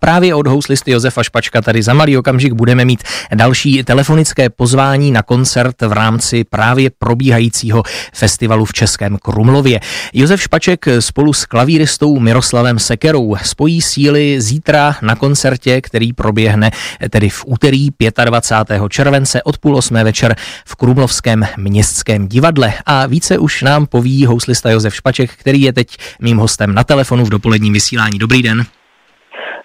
Právě 0.00 0.34
od 0.34 0.46
houslisty 0.46 0.90
Josefa 0.90 1.22
Špačka 1.22 1.62
tady 1.62 1.82
za 1.82 1.94
malý 1.94 2.16
okamžik 2.16 2.52
budeme 2.52 2.84
mít 2.84 3.02
další 3.34 3.84
telefonické 3.84 4.50
pozvání 4.50 5.10
na 5.10 5.22
koncert 5.22 5.82
v 5.82 5.92
rámci 5.92 6.44
právě 6.44 6.90
probíhajícího 6.98 7.82
festivalu 8.14 8.64
v 8.64 8.72
Českém 8.72 9.18
Krumlově. 9.22 9.80
Josef 10.12 10.42
Špaček 10.42 10.86
spolu 11.00 11.32
s 11.32 11.44
klavíristou 11.44 12.18
Miroslavem 12.18 12.78
Sekerou 12.78 13.36
spojí 13.42 13.82
síly 13.82 14.40
zítra 14.40 14.96
na 15.02 15.16
koncertě, 15.16 15.80
který 15.80 16.12
proběhne 16.12 16.70
tedy 17.10 17.28
v 17.28 17.44
úterý 17.46 17.88
25. 18.24 18.82
července 18.88 19.42
od 19.42 19.58
půl 19.58 19.76
osmé 19.76 20.04
večer 20.04 20.36
v 20.66 20.76
Krumlovském 20.76 21.46
městském 21.56 22.28
divadle. 22.28 22.72
A 22.86 23.06
více 23.06 23.38
už 23.38 23.62
nám 23.62 23.86
poví 23.86 24.26
houslista 24.26 24.70
Josef 24.70 24.94
Špaček, 24.94 25.30
který 25.30 25.62
je 25.62 25.72
teď 25.72 25.96
mým 26.20 26.36
hostem 26.36 26.74
na 26.74 26.84
telefonu 26.84 27.24
v 27.24 27.30
dopoledním 27.30 27.72
vysílání. 27.72 28.18
Dobrý 28.18 28.42
den. 28.42 28.66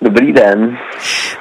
Dobrý 0.03 0.33
den. 0.33 0.77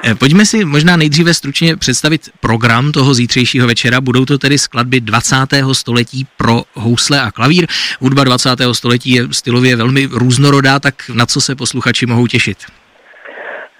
Eh, 0.04 0.14
pojďme 0.14 0.46
si 0.46 0.64
možná 0.64 0.96
nejdříve 0.96 1.34
stručně 1.34 1.76
představit 1.76 2.20
program 2.40 2.92
toho 2.92 3.14
zítřejšího 3.14 3.66
večera. 3.66 4.00
Budou 4.00 4.24
to 4.24 4.38
tedy 4.38 4.58
skladby 4.58 5.00
20. 5.00 5.36
století 5.72 6.26
pro 6.36 6.62
housle 6.74 7.20
a 7.20 7.30
klavír. 7.30 7.66
Hudba 8.00 8.24
20. 8.24 8.48
století 8.72 9.14
je 9.14 9.22
stylově 9.32 9.76
velmi 9.76 10.08
různorodá, 10.12 10.78
tak 10.80 10.94
na 11.14 11.26
co 11.26 11.40
se 11.40 11.54
posluchači 11.54 12.06
mohou 12.06 12.26
těšit? 12.26 12.58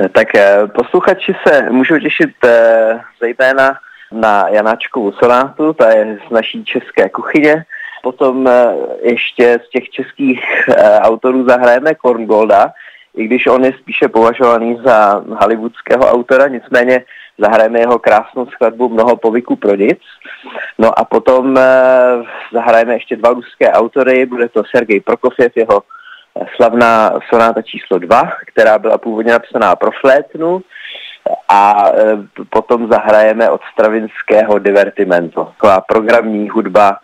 Eh, 0.01 0.09
tak 0.09 0.35
eh, 0.35 0.67
posluchači 0.75 1.35
se 1.47 1.71
můžou 1.71 1.99
těšit 1.99 2.31
zejména 3.21 3.75
na 4.13 4.49
Janáčkovu 4.49 5.13
sonátu, 5.13 5.73
ta 5.73 5.91
je 5.91 6.19
z 6.29 6.31
naší 6.31 6.65
české 6.65 7.09
kuchyně. 7.09 7.65
Potom 8.03 8.51
ještě 9.03 9.59
z 9.67 9.71
těch 9.71 9.91
českých 9.91 10.41
autorů 11.03 11.45
zahrajeme 11.49 11.95
Korngolda, 11.95 12.73
i 13.17 13.25
když 13.25 13.47
on 13.47 13.65
je 13.65 13.73
spíše 13.73 14.09
považovaný 14.09 14.79
za 14.85 15.25
hollywoodského 15.41 16.11
autora, 16.11 16.49
nicméně 16.49 17.05
zahrajeme 17.39 17.81
jeho 17.81 17.99
krásnou 17.99 18.47
skladbu 18.47 18.89
Mnoho 18.89 19.17
povyků 19.17 19.57
pro 19.57 19.75
nic. 19.75 19.99
No 20.79 20.99
a 20.99 21.05
potom 21.05 21.59
eh, 21.59 21.63
zahrajeme 22.53 22.95
ještě 22.95 23.17
dva 23.17 23.31
ruské 23.31 23.73
autory, 23.73 24.27
bude 24.27 24.49
to 24.49 24.63
Sergej 24.71 25.01
Prokofiev, 25.01 25.57
jeho 25.57 25.83
eh, 26.41 26.47
slavná 26.57 27.21
sonáta 27.29 27.63
číslo 27.63 27.99
2, 27.99 28.33
která 28.47 28.79
byla 28.79 28.99
původně 28.99 29.33
napsaná 29.33 29.77
pro 29.77 29.91
flétnu 30.01 30.61
a 31.49 31.89
eh, 31.95 32.17
potom 32.51 32.89
zahrajeme 32.89 33.51
od 33.51 33.61
Stravinského 33.73 34.59
Divertimento. 34.59 35.45
Taková 35.45 35.81
programní 35.81 36.49
hudba, 36.49 36.97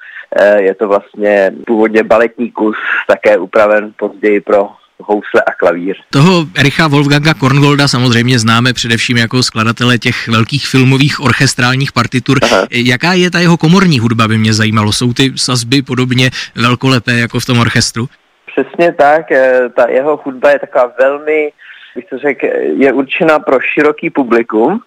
je 0.56 0.74
to 0.74 0.88
vlastně 0.88 1.52
původně 1.66 2.02
baletní 2.02 2.50
kus, 2.50 2.76
také 3.06 3.38
upraven 3.38 3.92
později 3.96 4.40
pro 4.40 4.68
housle 4.98 5.42
a 5.46 5.52
klavír. 5.52 5.96
Toho 6.10 6.46
Ericha 6.54 6.88
Wolfganga 6.88 7.34
Korngolda 7.34 7.88
samozřejmě 7.88 8.38
známe 8.38 8.72
především 8.72 9.16
jako 9.16 9.42
skladatele 9.42 9.98
těch 9.98 10.28
velkých 10.28 10.66
filmových 10.66 11.20
orchestrálních 11.20 11.92
partitur. 11.92 12.38
Aha. 12.42 12.66
Jaká 12.70 13.12
je 13.12 13.30
ta 13.30 13.38
jeho 13.38 13.56
komorní 13.56 13.98
hudba, 13.98 14.28
by 14.28 14.38
mě 14.38 14.52
zajímalo. 14.52 14.92
Jsou 14.92 15.12
ty 15.12 15.32
sazby 15.36 15.82
podobně 15.82 16.30
velkolepé 16.54 17.12
jako 17.12 17.40
v 17.40 17.46
tom 17.46 17.58
orchestru? 17.58 18.08
Přesně 18.46 18.92
tak. 18.92 19.32
Eh, 19.32 19.68
ta 19.76 19.88
jeho 19.88 20.20
hudba 20.24 20.50
je 20.50 20.58
taková 20.58 20.92
velmi, 21.00 21.52
bych 21.94 22.04
to 22.04 22.18
řekl, 22.18 22.46
je 22.76 22.92
určena 22.92 23.38
pro 23.38 23.58
široký 23.60 24.10
publikum. 24.10 24.80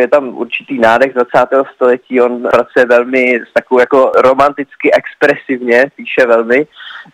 Je 0.00 0.08
tam 0.08 0.28
určitý 0.28 0.78
nádech 0.78 1.14
20. 1.14 1.28
století, 1.74 2.20
on 2.20 2.42
pracuje 2.42 2.86
velmi 2.86 3.40
s 3.50 3.52
takovou 3.52 3.80
jako 3.80 4.12
romanticky 4.16 4.90
expresivně, 4.92 5.86
píše 5.96 6.26
velmi, 6.26 6.66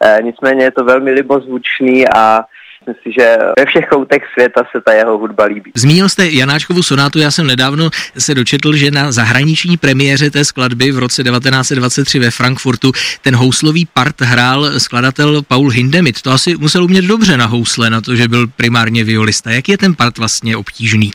e, 0.04 0.18
nicméně 0.22 0.64
je 0.64 0.70
to 0.70 0.84
velmi 0.84 1.12
libozvučný 1.12 2.08
a 2.08 2.44
myslím 2.88 3.12
že 3.12 3.36
ve 3.58 3.66
všech 3.66 3.88
koutech 3.88 4.22
světa 4.32 4.62
se 4.72 4.80
ta 4.80 4.92
jeho 4.92 5.18
hudba 5.18 5.44
líbí. 5.44 5.72
Zmínil 5.74 6.08
jste 6.08 6.28
Janáčkovu 6.30 6.82
sonátu, 6.82 7.18
já 7.18 7.30
jsem 7.30 7.46
nedávno 7.46 7.90
se 8.18 8.34
dočetl, 8.34 8.76
že 8.76 8.90
na 8.90 9.12
zahraniční 9.12 9.76
premiéře 9.76 10.30
té 10.30 10.44
skladby 10.44 10.92
v 10.92 10.98
roce 10.98 11.24
1923 11.24 12.18
ve 12.18 12.30
Frankfurtu 12.30 12.92
ten 13.22 13.36
houslový 13.36 13.86
part 13.86 14.20
hrál 14.20 14.80
skladatel 14.80 15.42
Paul 15.42 15.68
Hindemith. 15.70 16.22
To 16.22 16.30
asi 16.30 16.56
musel 16.56 16.84
umět 16.84 17.04
dobře 17.04 17.36
na 17.36 17.46
housle, 17.46 17.90
na 17.90 18.00
to, 18.00 18.16
že 18.16 18.28
byl 18.28 18.46
primárně 18.56 19.04
violista. 19.04 19.50
Jak 19.50 19.68
je 19.68 19.78
ten 19.78 19.94
part 19.94 20.18
vlastně 20.18 20.56
obtížný? 20.56 21.10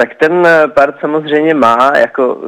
Tak 0.00 0.14
ten 0.14 0.48
part 0.74 1.00
samozřejmě 1.00 1.54
má 1.54 1.92
jako 1.96 2.38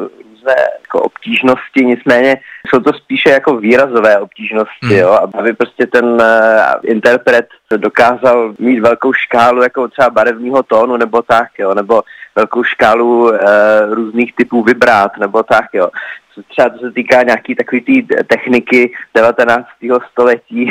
různé 0.43 0.57
jako 0.81 1.01
obtížnosti, 1.01 1.85
nicméně 1.85 2.37
jsou 2.69 2.81
to 2.81 2.93
spíše 2.93 3.31
jako 3.31 3.57
výrazové 3.57 4.19
obtížnosti, 4.19 4.87
mm. 4.87 4.93
jo, 4.93 5.19
aby 5.39 5.53
prostě 5.53 5.87
ten 5.87 6.05
uh, 6.05 6.21
interpret 6.83 7.47
dokázal 7.77 8.55
mít 8.59 8.81
velkou 8.81 9.13
škálu 9.13 9.63
jako 9.63 9.89
třeba 9.89 10.11
barevního 10.11 10.63
tónu 10.63 10.97
nebo 10.97 11.23
tak, 11.23 11.49
jo, 11.59 11.75
nebo 11.75 12.03
velkou 12.37 12.65
škálu 12.65 13.23
uh, 13.23 13.37
různých 13.91 14.35
typů 14.35 14.63
vibrát 14.63 15.17
nebo 15.19 15.43
tak, 15.43 15.65
jo 15.73 15.91
třeba 16.49 16.71
co 16.71 16.79
se 16.79 16.93
týká 16.93 17.23
nějaký 17.23 17.55
takový 17.55 17.81
tý 17.81 18.03
techniky 18.27 18.93
19. 19.15 19.67
století, 20.11 20.65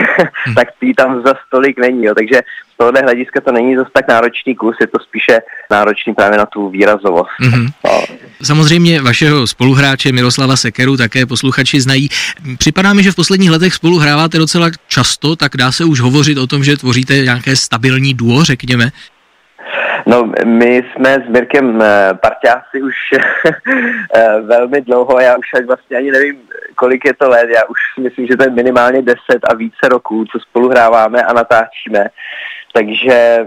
hmm. 0.45 0.55
tak 0.55 0.67
tý 0.79 0.93
tam 0.93 1.21
za 1.25 1.33
stolik 1.47 1.79
není. 1.79 2.05
Jo. 2.05 2.15
Takže 2.15 2.41
z 2.73 2.77
tohohle 2.77 3.01
hlediska 3.01 3.41
to 3.41 3.51
není 3.51 3.75
zase 3.75 3.89
tak 3.93 4.07
náročný 4.07 4.55
kus, 4.55 4.75
je 4.81 4.87
to 4.87 4.99
spíše 4.99 5.39
náročný 5.71 6.13
právě 6.13 6.37
na 6.37 6.45
tu 6.45 6.69
výrazovost. 6.69 7.31
Mm-hmm. 7.41 7.67
No. 7.85 8.01
Samozřejmě 8.43 9.01
vašeho 9.01 9.47
spoluhráče 9.47 10.11
Miroslava 10.11 10.55
Sekeru 10.55 10.97
také 10.97 11.25
posluchači 11.25 11.81
znají. 11.81 12.09
Připadá 12.57 12.93
mi, 12.93 13.03
že 13.03 13.11
v 13.11 13.15
posledních 13.15 13.51
letech 13.51 13.73
spolu 13.73 13.97
hráváte 13.97 14.37
docela 14.37 14.67
často, 14.87 15.35
tak 15.35 15.57
dá 15.57 15.71
se 15.71 15.85
už 15.85 15.99
hovořit 15.99 16.37
o 16.37 16.47
tom, 16.47 16.63
že 16.63 16.77
tvoříte 16.77 17.13
nějaké 17.13 17.55
stabilní 17.55 18.13
duo, 18.13 18.43
řekněme. 18.43 18.91
No, 20.05 20.31
my 20.45 20.83
jsme 20.91 21.13
s 21.13 21.29
Mirkem 21.29 21.81
eh, 21.81 22.13
parťáci 22.13 22.81
už 22.81 22.95
eh, 24.15 24.41
velmi 24.41 24.81
dlouho, 24.81 25.19
já 25.19 25.37
už 25.37 25.45
až 25.55 25.65
vlastně 25.65 25.97
ani 25.97 26.11
nevím, 26.11 26.35
kolik 26.75 27.05
je 27.05 27.13
to 27.13 27.29
let, 27.29 27.49
já 27.55 27.63
už 27.63 27.79
myslím, 28.03 28.27
že 28.27 28.37
to 28.37 28.43
je 28.43 28.49
minimálně 28.49 29.01
10 29.01 29.19
a 29.51 29.55
více 29.55 29.89
roků, 29.89 30.25
co 30.25 30.39
spolu 30.39 30.69
hráváme 30.69 31.23
a 31.23 31.33
natáčíme, 31.33 32.05
takže 32.73 33.45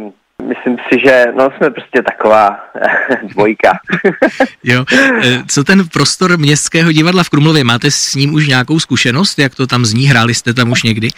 myslím 0.48 0.76
si, 0.76 1.00
že 1.06 1.26
no, 1.36 1.50
jsme 1.56 1.70
prostě 1.70 2.02
taková 2.02 2.60
dvojka. 3.22 3.72
jo, 4.64 4.84
eh, 4.92 5.42
co 5.48 5.64
ten 5.64 5.88
prostor 5.92 6.38
Městského 6.38 6.92
divadla 6.92 7.22
v 7.22 7.28
Krumlově, 7.28 7.64
máte 7.64 7.90
s 7.90 8.14
ním 8.14 8.34
už 8.34 8.48
nějakou 8.48 8.80
zkušenost, 8.80 9.38
jak 9.38 9.54
to 9.54 9.66
tam 9.66 9.84
zní, 9.84 10.04
hráli 10.06 10.34
jste 10.34 10.54
tam 10.54 10.72
už 10.72 10.82
někdy? 10.82 11.08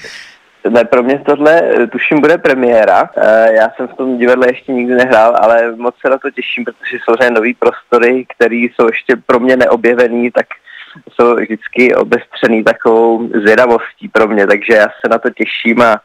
Ne, 0.69 0.85
pro 0.85 1.03
mě 1.03 1.19
tohle 1.19 1.63
eh, 1.63 1.87
tuším 1.87 2.21
bude 2.21 2.39
premiéra. 2.39 3.11
Eh, 3.17 3.53
já 3.53 3.71
jsem 3.77 3.89
v 3.89 3.95
tom 3.95 4.19
divadle 4.19 4.47
ještě 4.49 4.73
nikdy 4.73 4.95
nehrál, 4.95 5.37
ale 5.41 5.77
moc 5.77 5.95
se 6.01 6.11
na 6.11 6.19
to 6.19 6.31
těším, 6.31 6.65
protože 6.65 6.97
jsou 6.97 7.31
nový 7.35 7.55
prostory, 7.55 8.27
které 8.37 8.57
jsou 8.57 8.87
ještě 8.87 9.17
pro 9.27 9.41
mě 9.41 9.57
neobjevený, 9.57 10.31
tak 10.31 10.47
jsou 11.13 11.35
vždycky 11.35 11.95
obestřený 11.95 12.65
takovou 12.65 13.29
zvědavostí 13.29 14.09
pro 14.09 14.29
mě, 14.29 14.47
takže 14.47 14.75
já 14.75 14.85
se 14.85 15.09
na 15.11 15.19
to 15.19 15.31
těším 15.31 15.83
a 15.83 16.01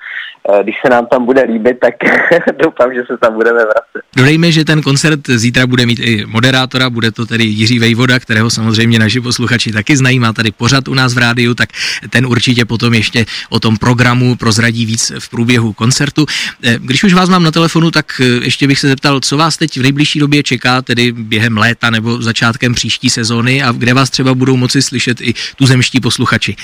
Eh, 0.50 0.64
když 0.64 0.76
se 0.86 0.90
nám 0.90 1.06
tam 1.06 1.26
bude 1.26 1.42
líbit, 1.42 1.80
tak 1.80 1.96
doufám, 2.56 2.94
že 2.94 3.04
se 3.06 3.18
tam 3.18 3.34
budeme 3.34 3.60
vracet. 3.60 4.01
Dodejme, 4.16 4.52
že 4.52 4.66
ten 4.66 4.82
koncert 4.82 5.20
zítra 5.36 5.68
bude 5.68 5.86
mít 5.86 6.00
i 6.00 6.26
moderátora, 6.26 6.90
bude 6.90 7.12
to 7.12 7.26
tedy 7.26 7.44
Jiří 7.44 7.80
Vejvoda, 7.80 8.20
kterého 8.20 8.50
samozřejmě 8.50 9.00
naši 9.00 9.22
posluchači 9.22 9.72
taky 9.72 9.98
znají, 9.98 10.20
má 10.20 10.34
tady 10.34 10.52
pořad 10.52 10.88
u 10.88 10.94
nás 10.94 11.14
v 11.14 11.18
rádiu, 11.18 11.54
tak 11.54 11.70
ten 12.10 12.26
určitě 12.26 12.66
potom 12.66 12.94
ještě 12.94 13.26
o 13.50 13.60
tom 13.60 13.78
programu 13.78 14.36
prozradí 14.36 14.86
víc 14.86 15.12
v 15.20 15.30
průběhu 15.30 15.74
koncertu. 15.74 16.26
Eh, 16.64 16.80
když 16.82 17.04
už 17.04 17.14
vás 17.14 17.30
mám 17.30 17.44
na 17.44 17.52
telefonu, 17.52 17.92
tak 17.92 18.22
eh, 18.22 18.26
ještě 18.26 18.68
bych 18.68 18.80
se 18.80 18.88
zeptal, 18.88 19.20
co 19.20 19.38
vás 19.38 19.58
teď 19.58 19.78
v 19.78 19.82
nejbližší 19.82 20.20
době 20.20 20.44
čeká, 20.44 20.82
tedy 20.82 21.12
během 21.12 21.58
léta 21.58 21.90
nebo 21.90 22.22
začátkem 22.22 22.74
příští 22.74 23.10
sezóny 23.10 23.64
a 23.64 23.72
kde 23.72 23.94
vás 23.94 24.10
třeba 24.10 24.34
budou 24.34 24.58
moci 24.58 24.82
slyšet 24.82 25.22
i 25.22 25.34
tuzemští 25.56 26.00
posluchači. 26.00 26.56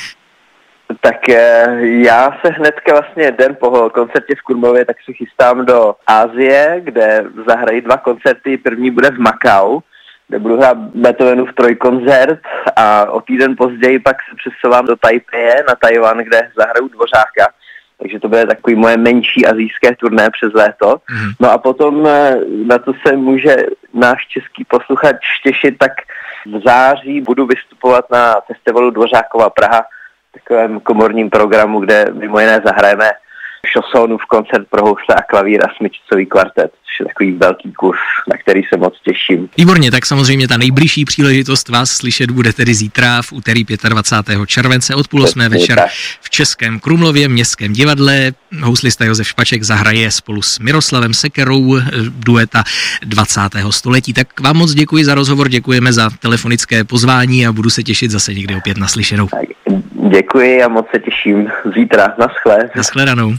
Tak 1.01 1.29
eh, 1.29 1.77
já 1.81 2.37
se 2.41 2.51
hnedka 2.51 2.91
vlastně 2.91 3.31
den 3.31 3.57
po 3.59 3.89
koncertě 3.89 4.35
v 4.35 4.41
Kurmově 4.41 4.85
tak 4.85 4.97
se 5.05 5.13
chystám 5.13 5.65
do 5.65 5.95
Ázie, 6.07 6.81
kde 6.83 7.25
zahrají 7.47 7.81
dva 7.81 7.97
koncerty. 7.97 8.57
První 8.57 8.91
bude 8.91 9.11
v 9.11 9.19
Makau, 9.19 9.79
kde 10.27 10.39
budu 10.39 10.57
hrát 10.57 10.77
Beethovenův 10.77 11.53
trojkoncert 11.53 12.39
a 12.75 13.05
o 13.11 13.21
týden 13.21 13.55
později 13.57 13.99
pak 13.99 14.15
se 14.29 14.35
přesouvám 14.35 14.85
do 14.85 14.95
Taipei 14.95 15.63
na 15.67 15.75
Tajvan, 15.75 16.17
kde 16.17 16.51
zahraju 16.57 16.87
Dvořáka. 16.87 17.53
Takže 18.01 18.19
to 18.19 18.27
bude 18.27 18.45
takový 18.45 18.75
moje 18.75 18.97
menší 18.97 19.45
azijské 19.45 19.95
turné 19.95 20.29
přes 20.29 20.53
léto. 20.53 20.97
Mm. 21.11 21.31
No 21.39 21.51
a 21.51 21.57
potom 21.57 22.07
eh, 22.07 22.35
na 22.65 22.77
to 22.77 22.93
se 23.07 23.15
může 23.15 23.55
náš 23.93 24.27
český 24.27 24.63
posluchač 24.63 25.17
těšit, 25.43 25.77
tak 25.77 25.91
v 26.45 26.61
září 26.65 27.21
budu 27.21 27.45
vystupovat 27.45 28.05
na 28.11 28.35
festivalu 28.47 28.89
Dvořákova 28.89 29.49
Praha 29.49 29.85
takovém 30.37 30.79
komorním 30.79 31.29
programu, 31.29 31.79
kde 31.79 32.05
mimo 32.13 32.39
jiné 32.39 32.61
zahrajeme 32.65 33.09
v 34.17 34.25
koncert 34.25 34.67
pro 34.69 34.81
housle 34.81 35.15
a 35.15 35.21
klavír 35.21 35.61
a 35.65 35.73
smyčcový 35.77 36.25
kvartet, 36.25 36.71
takový 37.05 37.31
velký 37.31 37.73
kus, 37.73 37.95
na 38.31 38.37
který 38.37 38.61
se 38.73 38.77
moc 38.77 38.93
těším. 39.03 39.49
Výborně, 39.57 39.91
tak 39.91 40.05
samozřejmě 40.05 40.47
ta 40.47 40.57
nejbližší 40.57 41.05
příležitost 41.05 41.69
vás 41.69 41.91
slyšet 41.91 42.31
bude 42.31 42.53
tedy 42.53 42.73
zítra 42.73 43.21
v 43.21 43.33
úterý 43.33 43.65
25. 43.89 44.39
července 44.45 44.95
od 44.95 45.07
půl 45.07 45.23
osmé 45.23 45.49
večer 45.49 45.87
v 46.21 46.29
Českém 46.29 46.79
Krumlově 46.79 47.29
městském 47.29 47.73
divadle. 47.73 48.31
Houslista 48.61 49.05
Josef 49.05 49.27
Špaček 49.27 49.63
zahraje 49.63 50.11
spolu 50.11 50.41
s 50.41 50.59
Miroslavem 50.59 51.13
Sekerou 51.13 51.79
dueta 52.09 52.63
20. 53.03 53.41
století. 53.69 54.13
Tak 54.13 54.39
vám 54.39 54.57
moc 54.57 54.73
děkuji 54.73 55.05
za 55.05 55.15
rozhovor, 55.15 55.49
děkujeme 55.49 55.93
za 55.93 56.09
telefonické 56.19 56.83
pozvání 56.83 57.47
a 57.47 57.51
budu 57.51 57.69
se 57.69 57.83
těšit 57.83 58.11
zase 58.11 58.33
někdy 58.33 58.55
opět 58.55 58.77
naslyšenou. 58.77 59.29
Děkuji 60.11 60.63
a 60.63 60.67
moc 60.67 60.85
se 60.91 60.99
těším 60.99 61.47
zítra. 61.75 62.13
Naschle. 62.19 62.69
Naschledanou. 62.75 63.33